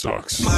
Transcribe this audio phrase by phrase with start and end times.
[0.00, 0.49] sucks.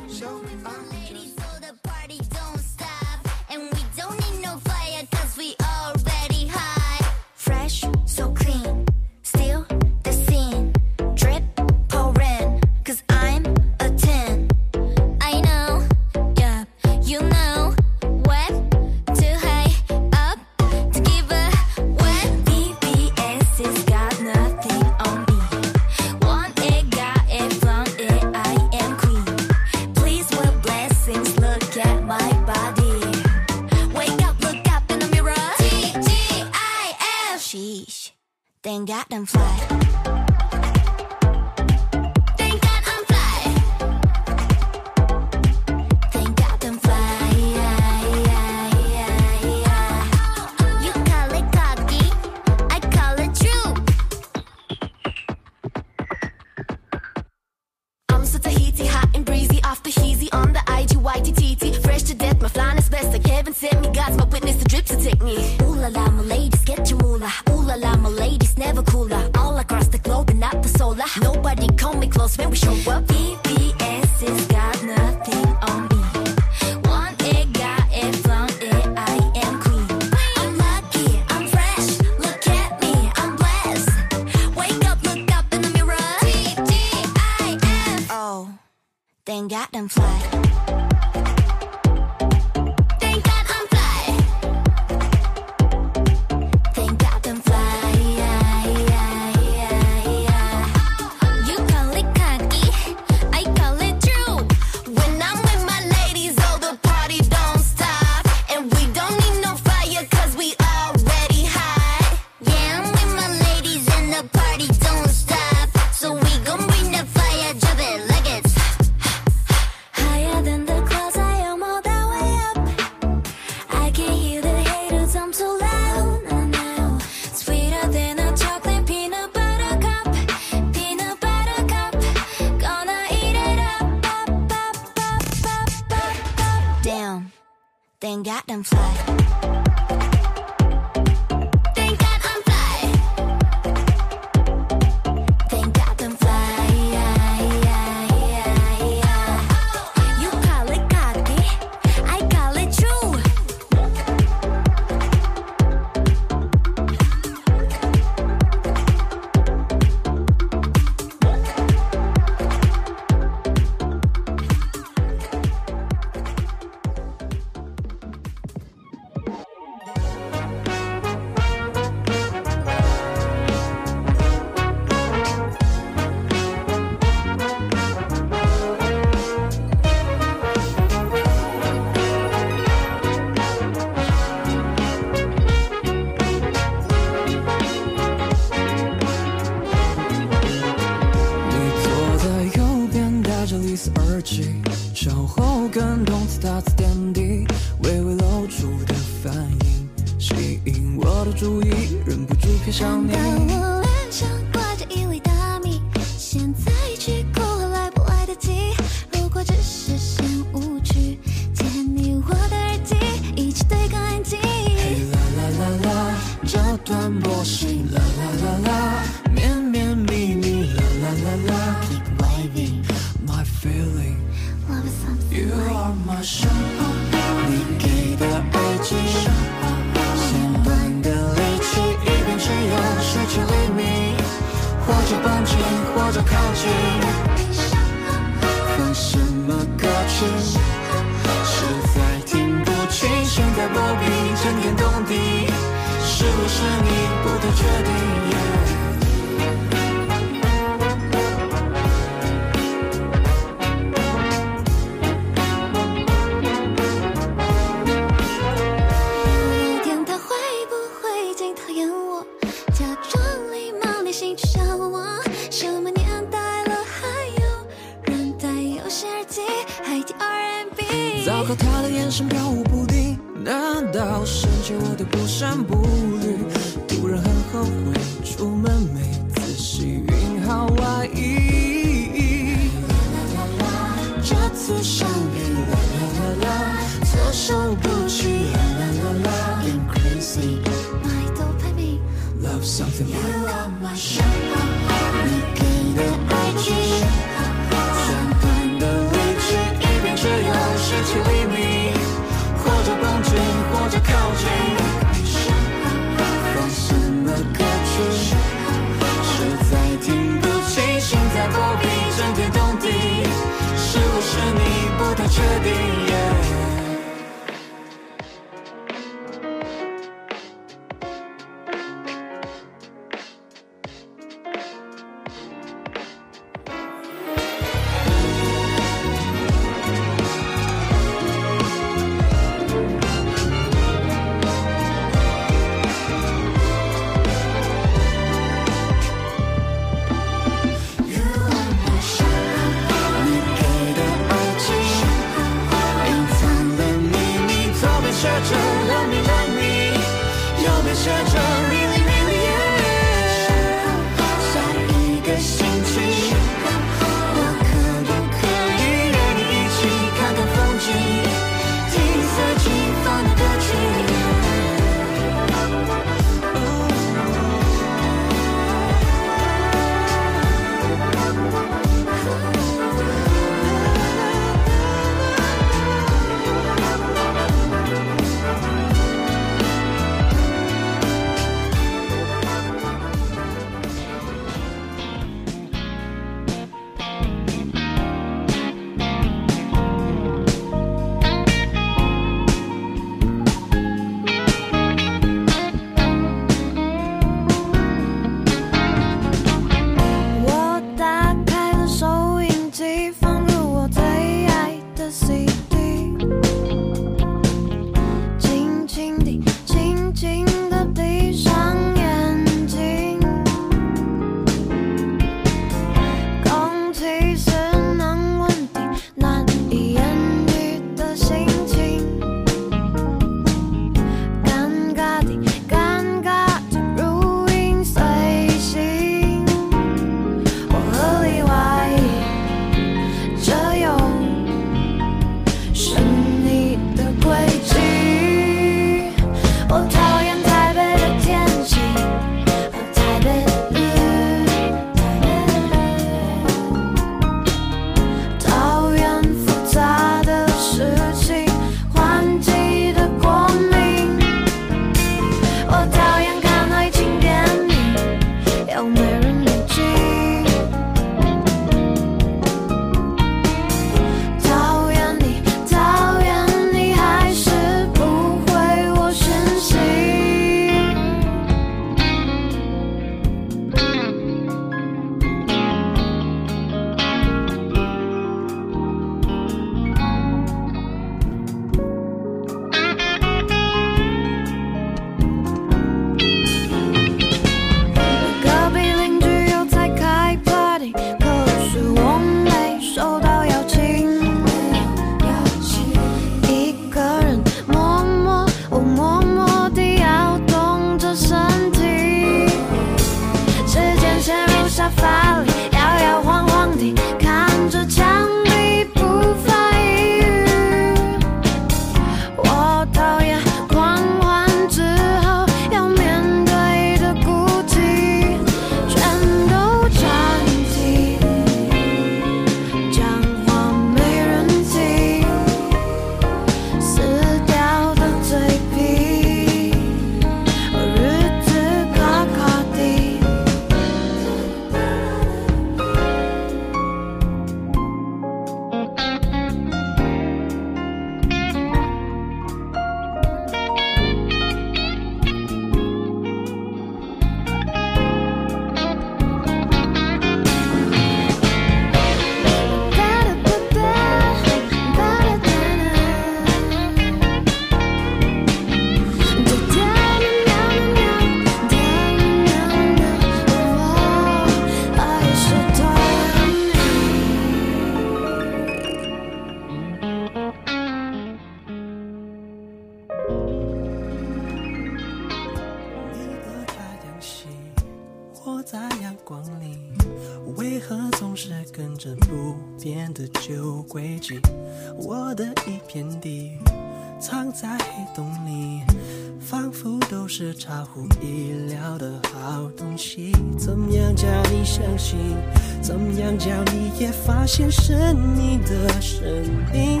[596.98, 599.26] 也发现是你的声
[599.74, 600.00] 音？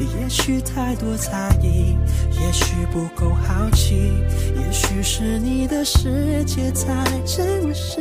[0.00, 1.96] 也许太多猜疑，
[2.30, 3.94] 也许不够好奇，
[4.56, 8.00] 也许是你的世界太真实。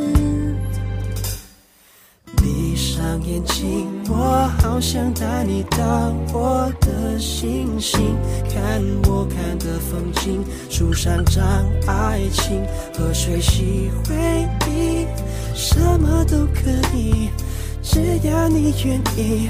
[2.38, 8.16] 闭上眼睛，我好想带你到我的星星，
[8.50, 11.44] 看我看的风景，树上长
[11.88, 12.62] 爱情，
[12.98, 14.16] 河水洗回
[14.70, 15.06] 忆，
[15.54, 17.30] 什么都可以，
[17.84, 19.50] 只要你愿意。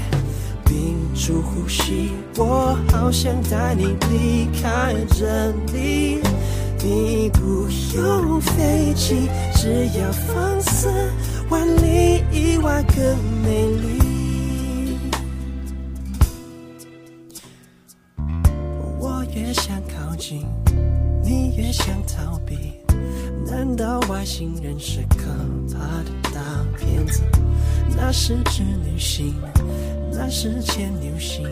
[0.64, 6.20] 屏住呼吸，我好想带你离开这里。
[6.82, 10.88] 你不用飞机，只要放肆，
[11.48, 12.96] 万里以外更
[13.42, 14.98] 美丽。
[18.98, 20.44] 我越想靠近，
[21.22, 22.74] 你越想逃避。
[23.46, 25.26] 难道外星人是可
[25.72, 26.23] 怕的？
[28.06, 29.34] 那是织女星，
[30.12, 31.48] 那是牵牛星。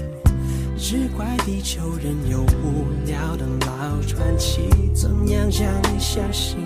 [0.77, 6.59] 只怪地球人有无聊的老传奇，怎样叫你相信？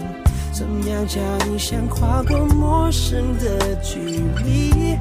[0.52, 4.00] 怎样叫你想跨过陌生的距
[4.44, 4.98] 离？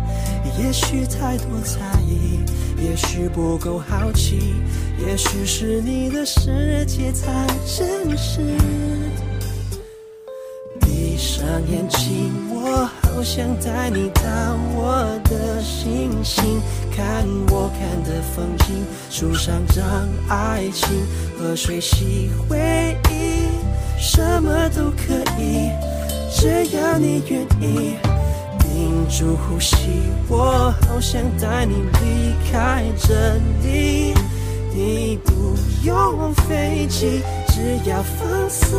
[0.60, 2.42] 也许太多猜疑，
[2.80, 4.54] 也许不够好奇，
[5.00, 8.40] 也许是你的世界才真实。
[10.80, 14.22] 闭上眼睛，我好想带你到
[14.76, 16.62] 我的星星，
[16.94, 19.86] 看我看的风景，树上长
[20.28, 20.90] 爱情，
[21.40, 23.48] 河水洗回忆，
[23.98, 25.72] 什么都可以，
[26.30, 27.96] 只要你愿意。
[28.60, 29.78] 屏住呼吸，
[30.28, 34.14] 我好想带你离开这里。
[34.74, 35.56] 你不
[35.86, 37.22] 用飞机，
[37.56, 38.76] 只要放肆，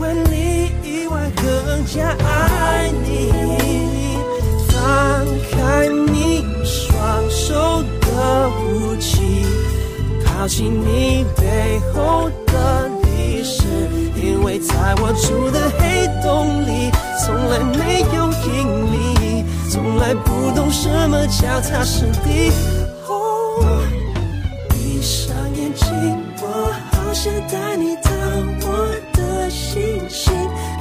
[0.00, 3.30] 万里以外更加爱你。
[4.66, 7.54] 放开你双手
[8.00, 9.46] 的武器，
[10.24, 13.62] 抛弃你背后的历史，
[14.20, 16.90] 因为在我住的黑洞里，
[17.24, 22.50] 从来没有引力，从来不懂什么脚踏实地。
[23.06, 23.84] 哦
[24.68, 25.86] 闭上眼睛，
[26.42, 26.74] 我
[27.10, 28.10] 我想带你到
[28.62, 30.32] 我的星星，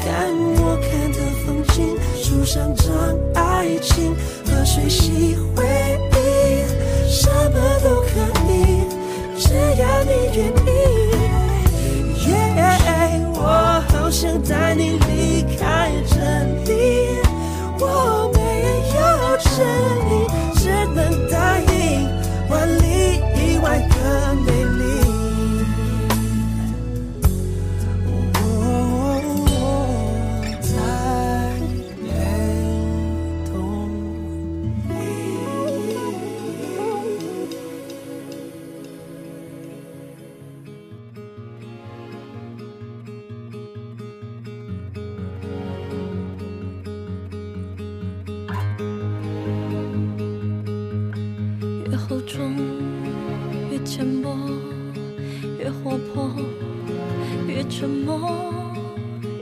[0.05, 0.29] 看
[0.61, 2.85] 我看的风景，树上长
[3.33, 5.65] 爱情，河水洗回
[6.11, 6.21] 忆，
[7.09, 8.09] 什么都可
[8.47, 8.85] 以，
[9.39, 10.69] 只要你愿意。
[12.29, 12.31] 耶，
[13.33, 14.99] 我好想带你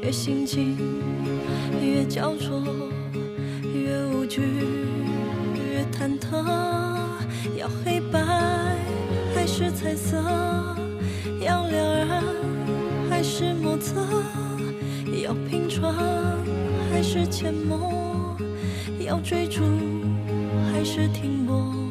[0.08, 0.78] 越心惊，
[1.84, 2.64] 越焦灼，
[3.74, 4.42] 越无惧，
[5.54, 6.42] 越忐忑。
[7.58, 8.22] 要黑白
[9.36, 10.16] 还是彩色？
[11.42, 12.08] 要两人
[13.10, 14.00] 还是莫测？
[15.26, 15.94] 要拼穿
[16.90, 18.38] 还是缄默？
[19.06, 19.62] 要追逐
[20.72, 21.87] 还是停泊？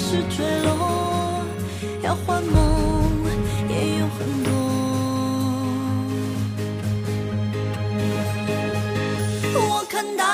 [0.00, 1.44] 是坠落
[2.02, 2.58] 要换梦
[3.68, 4.50] 也有很多。
[9.54, 10.24] 我看到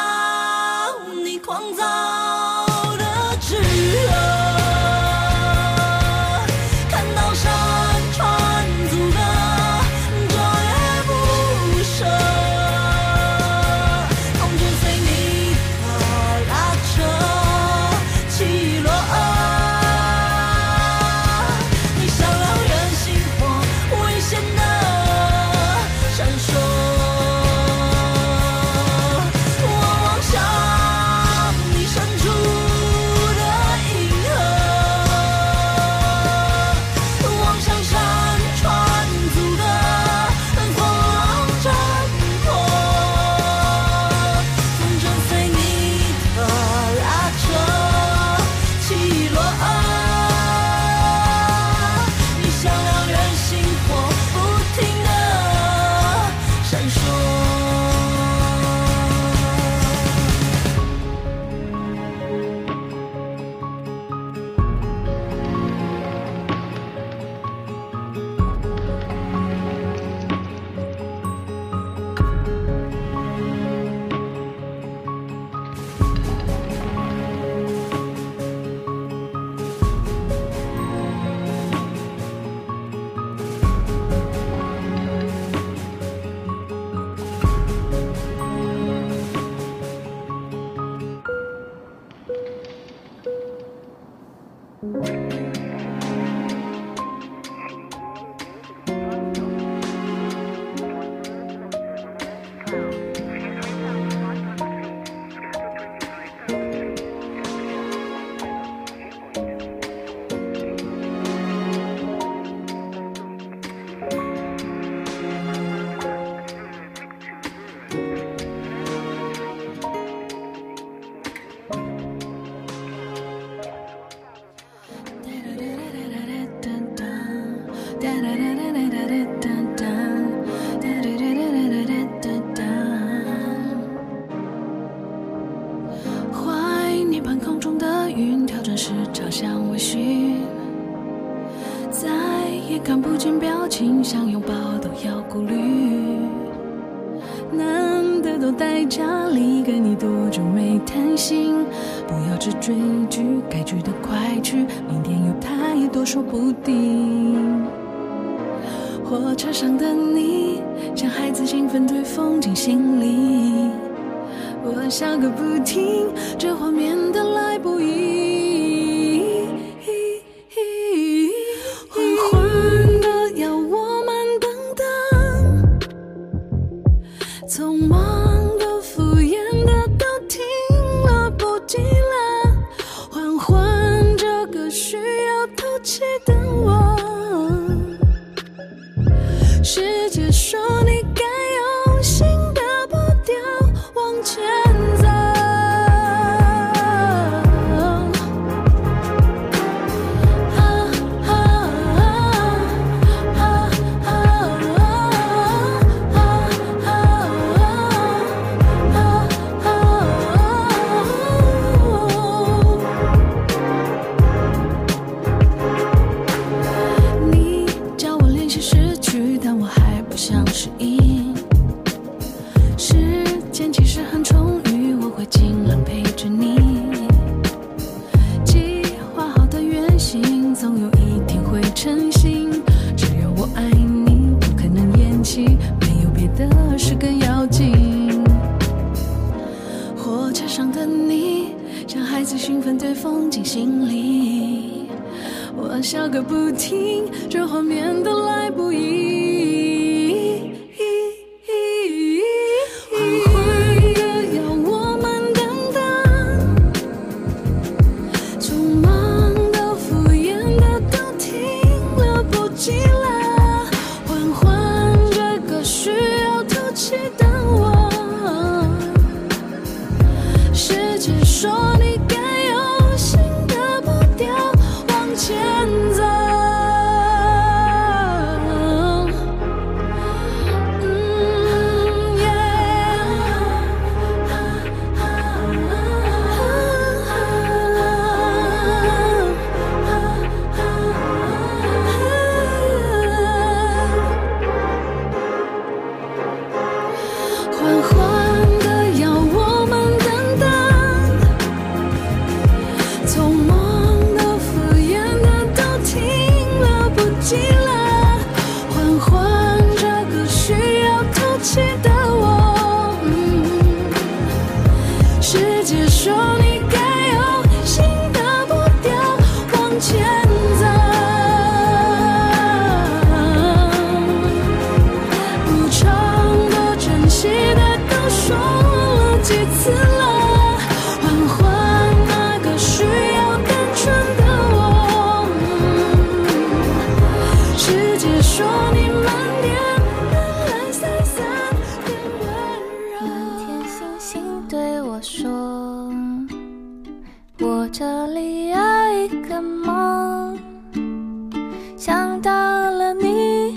[351.77, 353.55] 想到了你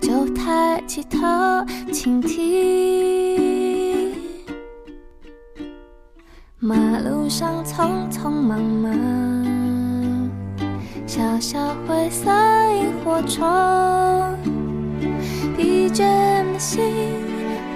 [0.00, 1.18] 就抬起头
[1.92, 4.14] 倾听。
[6.58, 10.30] 马路上匆匆忙忙，
[11.06, 12.30] 小小灰色
[12.74, 13.46] 萤火虫。”
[15.54, 16.00] 疲倦
[16.52, 16.80] 的心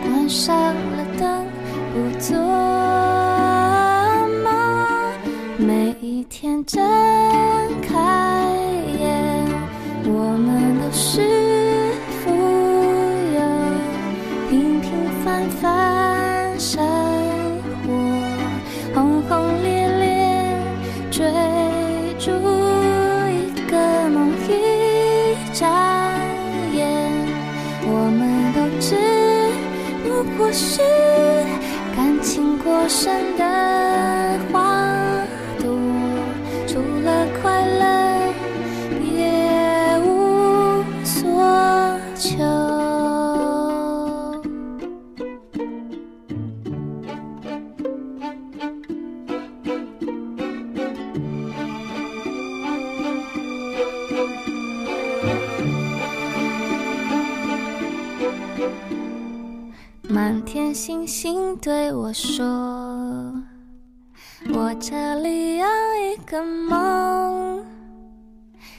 [0.03, 1.45] 关上了灯，
[1.93, 2.39] 不做
[4.43, 4.51] 梦。
[5.59, 6.81] 每一天睁
[7.83, 8.22] 开
[33.03, 33.45] 生的
[34.53, 35.27] 花
[35.59, 35.67] 朵，
[36.69, 38.33] 除了快乐，
[39.01, 41.19] 别无所
[42.17, 42.38] 求。
[60.09, 62.45] 满天星星对我说
[65.03, 65.67] ：“我这里有
[66.01, 67.65] 一个梦，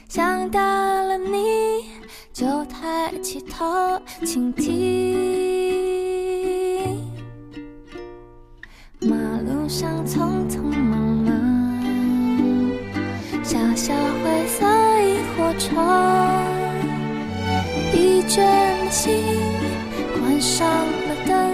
[0.08, 1.84] 想到了你
[2.32, 4.72] 就抬起头倾听。
[9.02, 9.14] 马
[9.46, 11.30] 路上匆匆忙忙，
[13.42, 14.64] 小小灰色
[15.02, 15.76] 萤火虫。”
[17.92, 18.38] 疲倦
[18.82, 19.22] 的心
[20.18, 21.52] 关上了灯，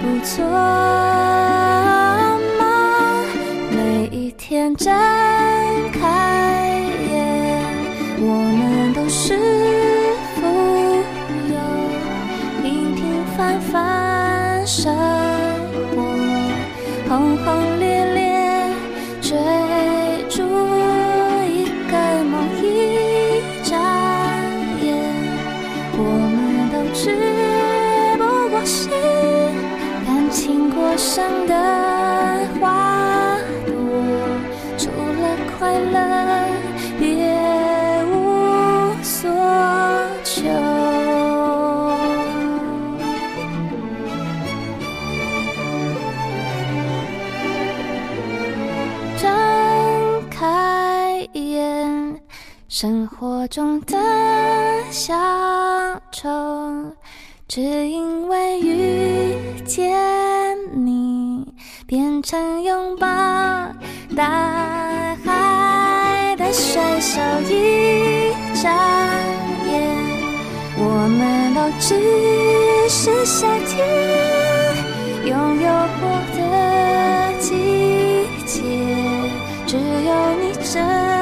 [0.00, 0.46] 不做
[4.82, 4.90] 盛
[5.92, 6.31] 开。
[53.52, 53.98] 中的
[54.90, 55.12] 小
[56.10, 56.26] 丑，
[57.46, 59.92] 只因为遇见
[60.72, 61.52] 你，
[61.86, 63.06] 变成拥抱
[64.16, 67.20] 大海的水手。
[67.50, 68.72] 一眨
[69.66, 69.96] 眼，
[70.78, 73.86] 我们都只是夏天
[75.26, 75.68] 拥有
[76.00, 76.40] 过的
[77.38, 78.62] 季节，
[79.66, 80.10] 只有
[80.40, 81.21] 你真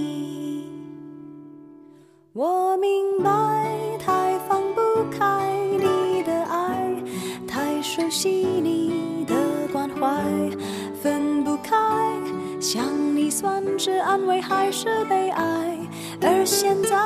[14.11, 15.77] 安慰还是悲哀
[16.21, 16.97] 而现在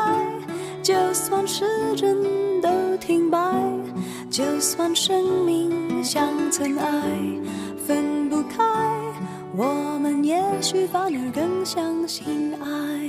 [0.82, 1.64] 就算时
[1.96, 2.18] 针
[2.62, 3.38] 都停摆
[4.32, 6.90] 就算生命像尘埃
[7.78, 8.64] 分不开
[9.56, 13.05] 我们也许反而更相信爱。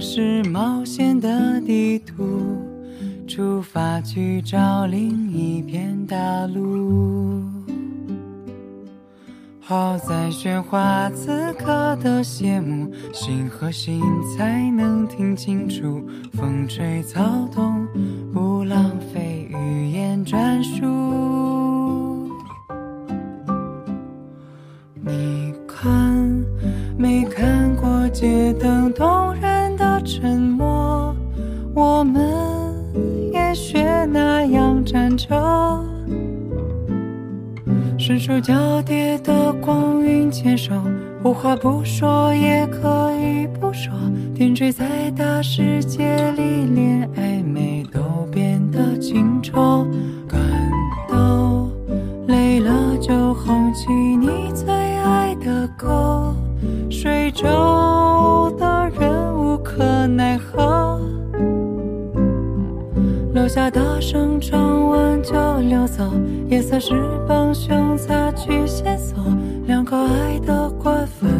[0.00, 2.62] 是冒险的地图
[3.26, 7.42] 出发去找另一片大陆。
[9.60, 14.00] 好在雪花此刻的谢幕心和心
[14.36, 17.84] 才能听清楚风吹草动
[18.32, 21.45] 不浪费语言专属。
[38.06, 40.72] 伸手交叠的光晕，牵手
[41.24, 43.92] 无话不说，也可以不说。
[44.32, 48.00] 点缀在大世界里，连暧昧都
[48.30, 49.84] 变得清楚。
[63.56, 66.04] 下大声唱完就溜走，
[66.46, 66.92] 也算是
[67.26, 69.16] 帮凶，擦去线索，
[69.66, 71.35] 两个爱的官分。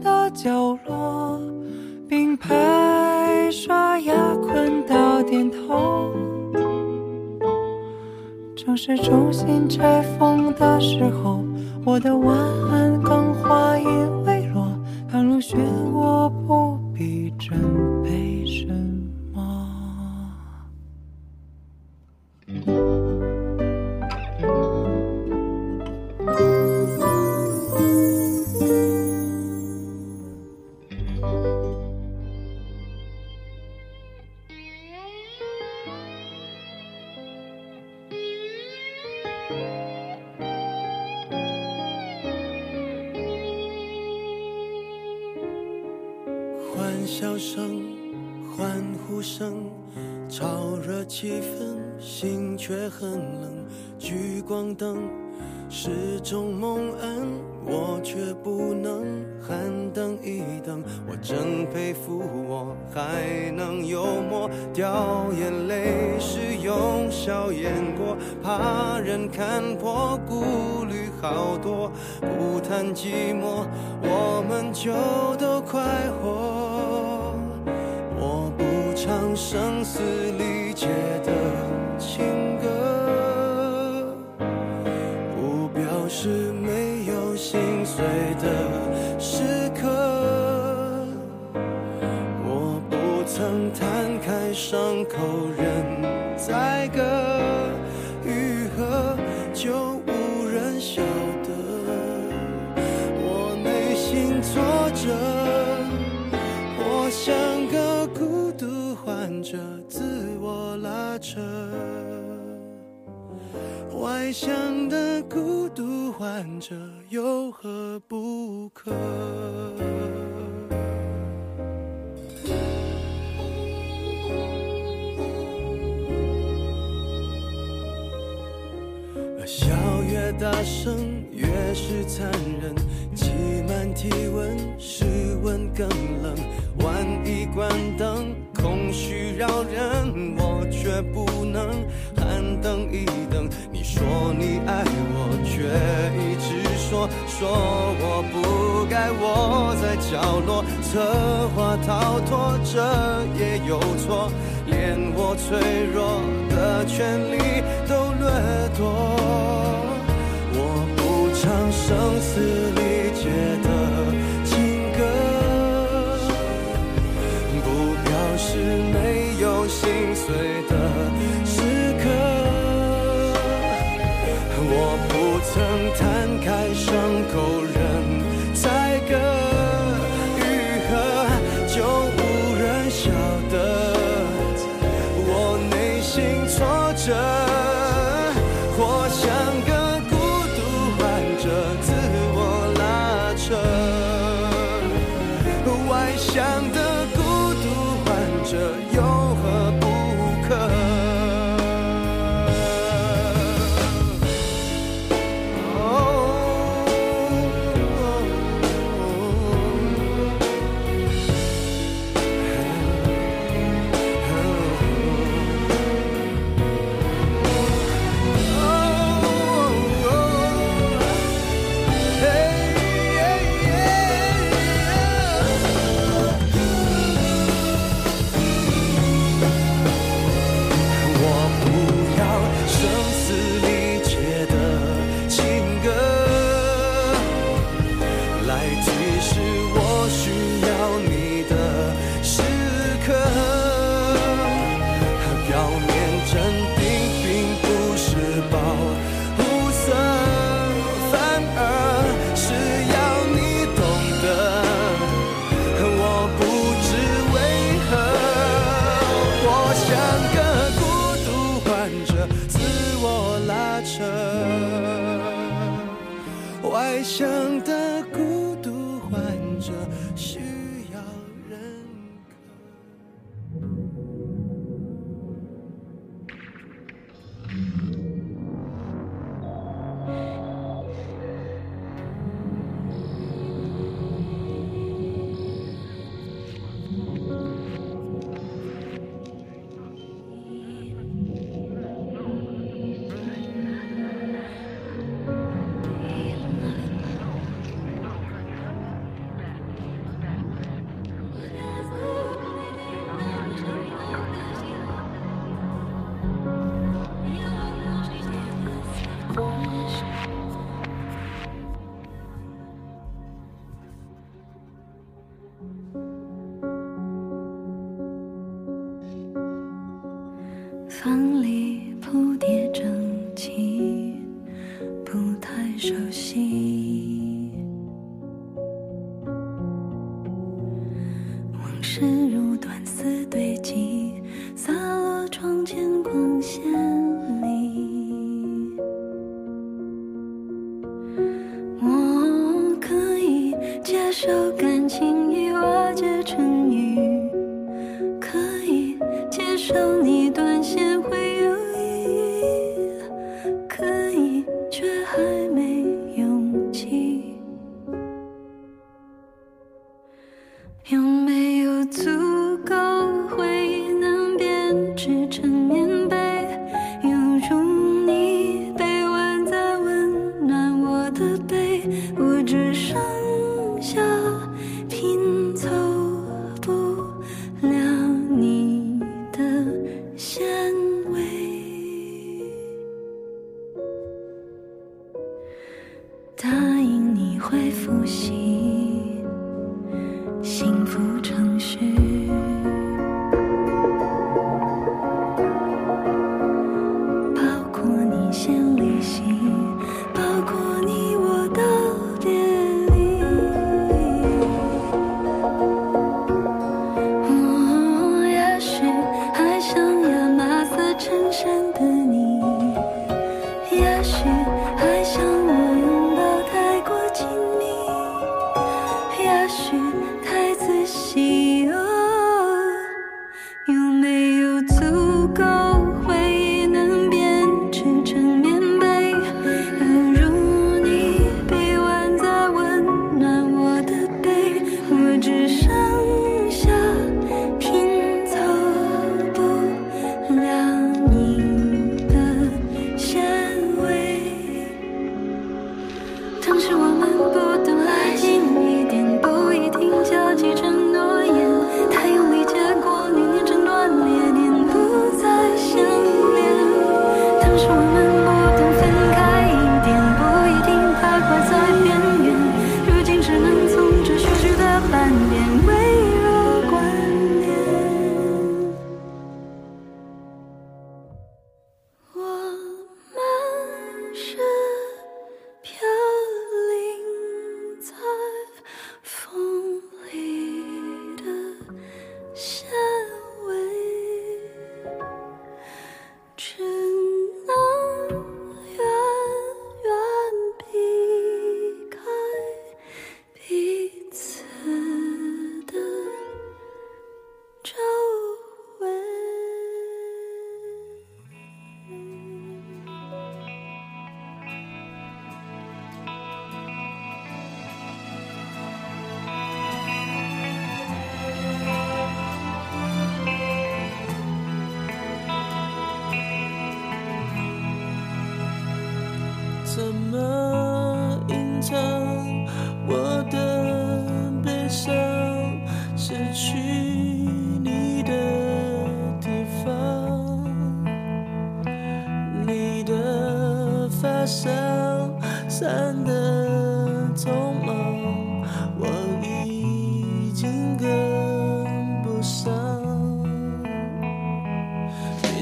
[0.00, 1.40] 的角落
[2.08, 6.12] 并排刷牙困到点头。
[8.56, 11.44] 城市重新拆封的时候
[11.84, 12.36] 我的晚
[12.70, 14.03] 安更怀疑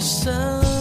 [0.02, 0.71] 生。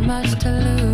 [0.00, 0.87] Much to lose.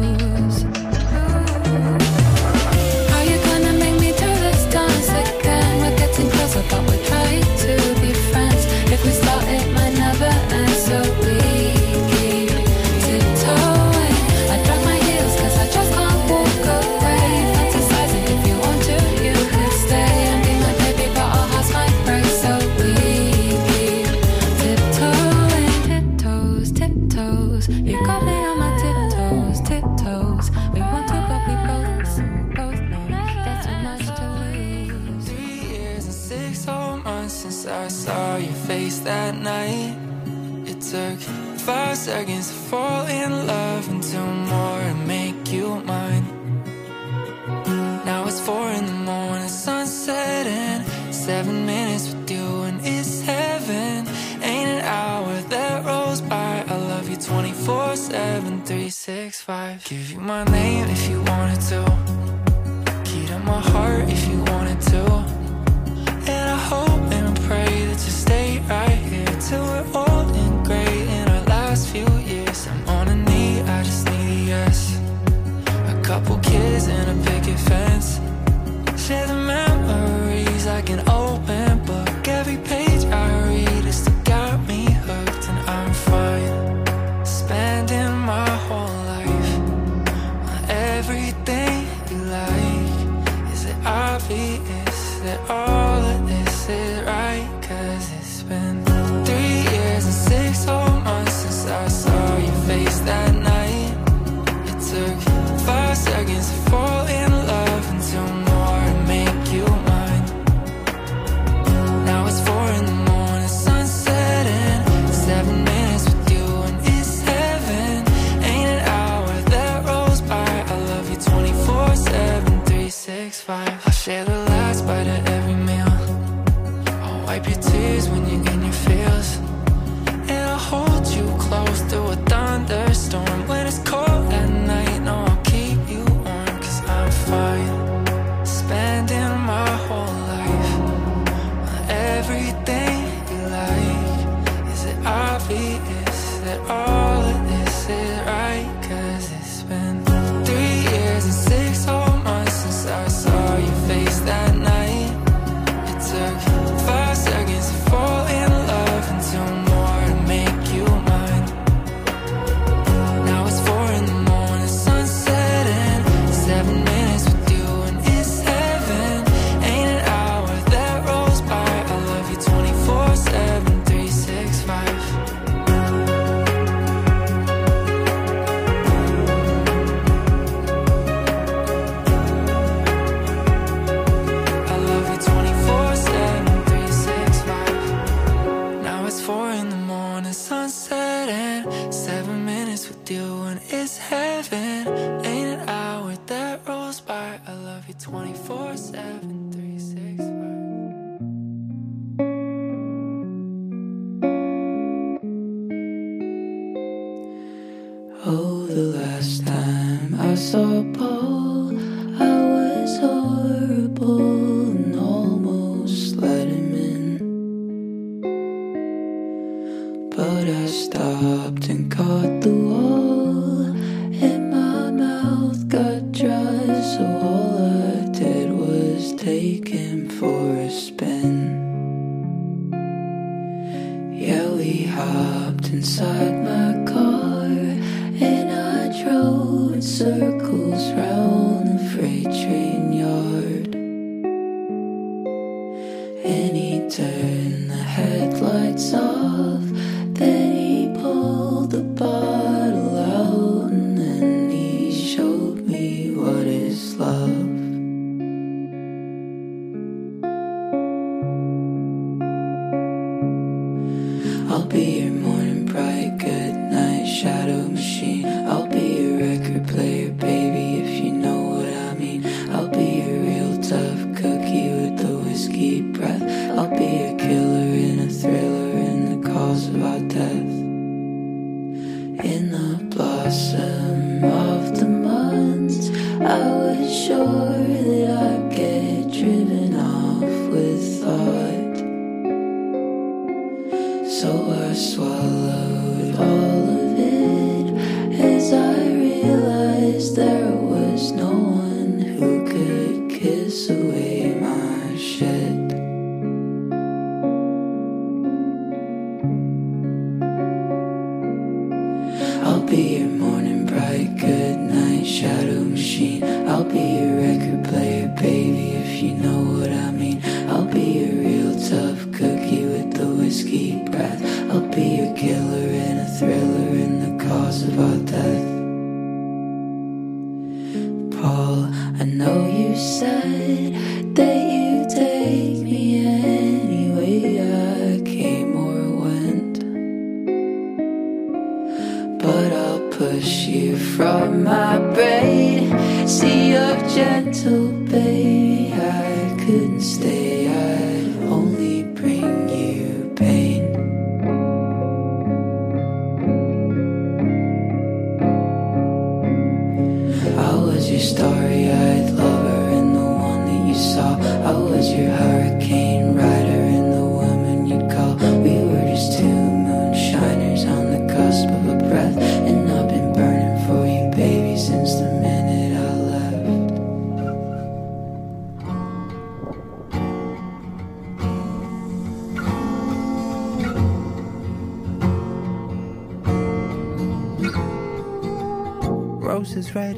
[389.74, 389.96] Red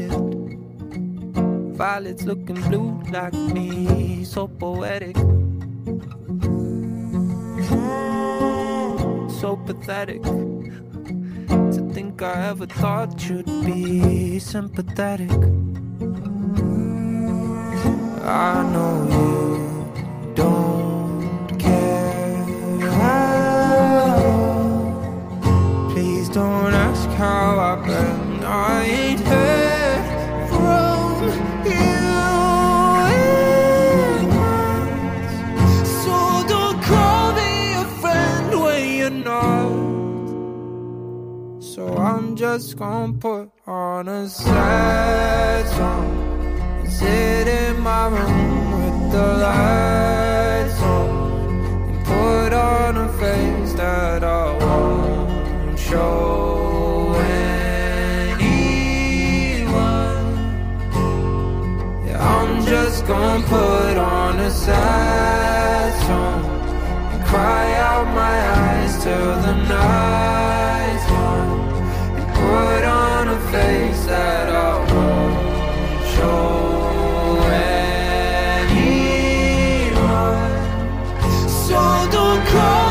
[1.76, 5.14] Violets looking blue like me, so poetic.
[9.38, 15.30] So pathetic to think I ever thought you'd be sympathetic.
[18.22, 19.45] I know you
[42.58, 46.08] just gonna put on a sad song.
[46.80, 51.08] And sit in my room with the lights on.
[51.90, 58.56] And put on a face that I won't show anyone.
[62.06, 66.42] Yeah, I'm just gonna put on a sad song.
[67.12, 71.65] And cry out my eyes till the night's gone
[72.46, 75.36] put on a face that I won't
[76.14, 77.40] show
[78.90, 80.12] anyone.
[81.66, 81.80] So
[82.16, 82.85] don't call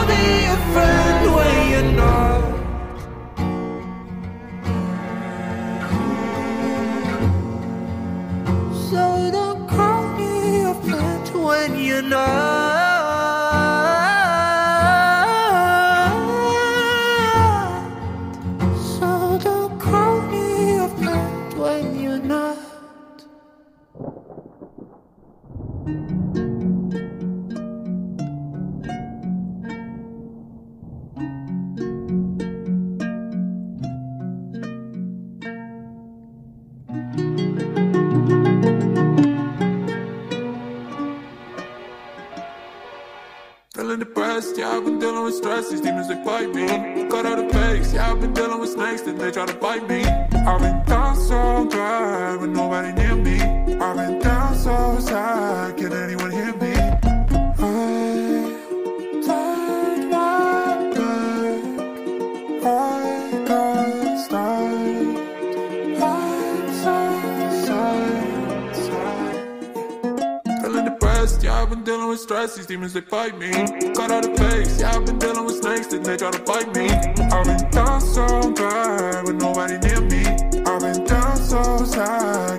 [44.35, 45.69] Yeah, I've been dealing with stress.
[45.69, 46.67] These demons, they fight me.
[47.07, 49.87] Cut out the pace, yeah, I've been dealing with snakes that they try to bite
[49.87, 50.03] me.
[50.03, 53.39] I've been down so bad with nobody near me.
[53.79, 56.64] I've been down so sad, can anyone hear me?
[71.25, 72.55] Depressed, yeah, I've been dealing with stress.
[72.55, 73.49] These demons, they fight me.
[73.49, 76.75] Cut out the pace, yeah, I've been dealing with snakes that they try to bite
[76.75, 76.87] me.
[76.87, 80.23] I've been down so bad with nobody near me.
[80.69, 82.54] I've been down so sad,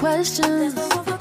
[0.00, 0.74] questions.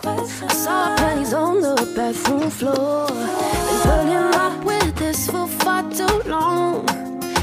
[0.05, 3.07] I saw our panties on the bathroom floor.
[3.07, 6.87] Been putting up with this for far too long.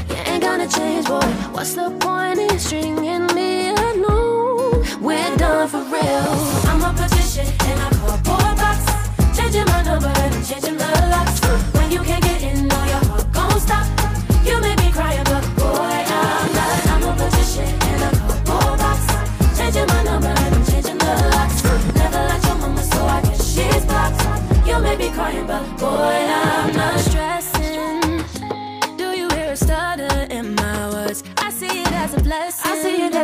[0.09, 1.29] You ain't gonna change, boy.
[1.53, 4.83] What's the point in stringing me along?
[4.99, 6.27] We're done for real.
[6.71, 7.96] I'm a petition in a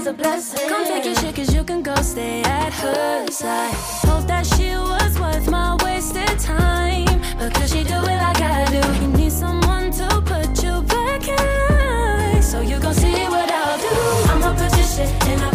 [0.04, 0.70] as a blessing.
[0.70, 3.74] Come take your shit, cause you can go stay at her side.
[4.08, 7.06] hope that shit was worth my wasted time.
[7.38, 8.82] But Because she do it like I do.
[9.02, 12.42] You need someone to put you back in line.
[12.42, 13.96] So you gon' see what I'll do.
[14.32, 15.53] I'm a petition in a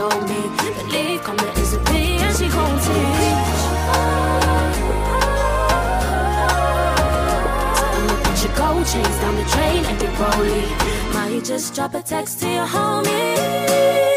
[0.00, 0.42] sold me.
[0.78, 3.60] Believe karma is a bee and she gon' teach.
[8.42, 10.64] Your gold chains down the drain and get rolly.
[11.14, 14.09] Might just drop a text to your homies.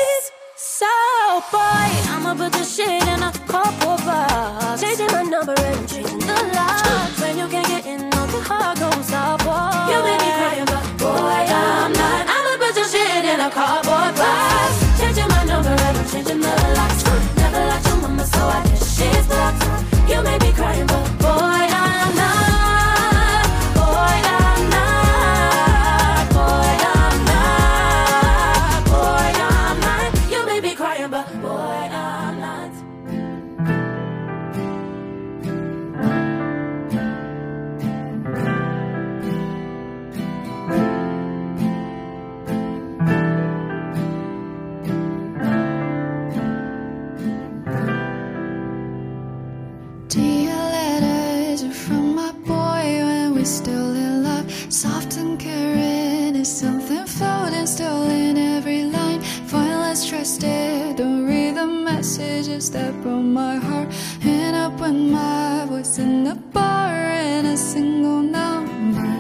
[53.44, 54.46] When still in love.
[54.70, 59.22] Soft and caring is something floating still in every line.
[59.50, 63.90] Pointless trusted, don't read the messages that broke my heart.
[64.24, 69.12] End up with my voice in the bar and a single number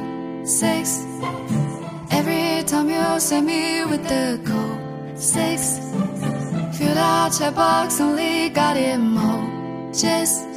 [0.45, 1.03] six.
[2.11, 5.79] Every time you send me with the code six.
[6.77, 10.52] Filled out checkbox, only got emojis.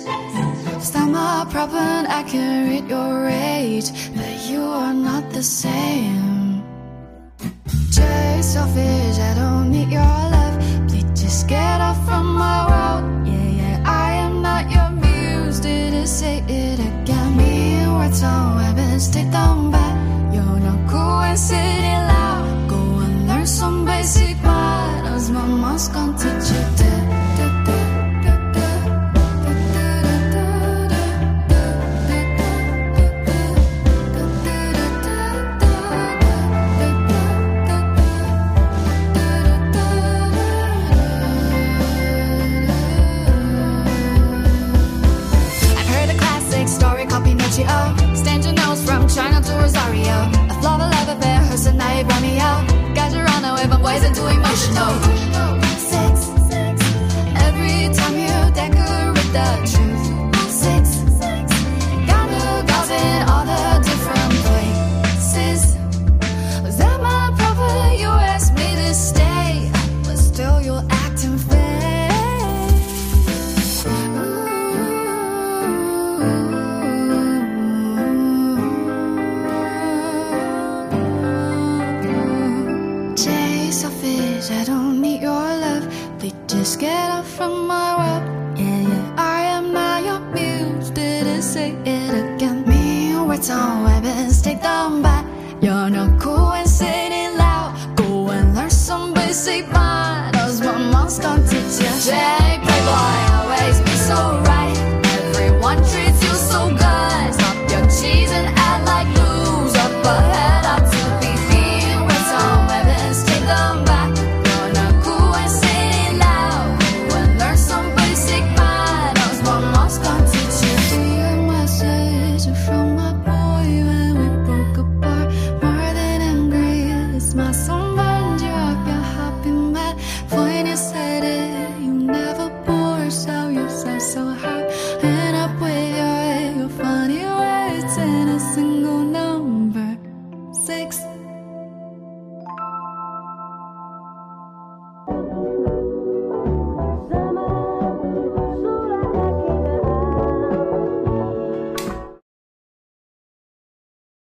[0.95, 6.63] Not my problem, I can read your rage, but you are not the same.
[7.91, 10.01] Jay, selfish, I don't need your
[10.35, 10.57] love.
[10.89, 13.27] Please just get off from my world.
[13.27, 15.61] Yeah, yeah, I am not your muse.
[15.61, 17.37] Didn't say it again.
[17.37, 19.95] Me and words on weapons, take them back.
[20.33, 22.71] You're not cool and sitting loud.
[22.71, 25.31] Go and learn some basic manners.
[25.31, 26.76] My mom's gonna teach you
[53.97, 55.66] eyes into emotional.
[94.17, 95.25] Weapons, take them back.
[95.61, 97.75] You're not cool and sitting loud.
[97.97, 100.61] Go and learn some basic manners.
[100.61, 102.46] My mom's gonna teach you.